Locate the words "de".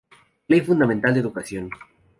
1.13-1.19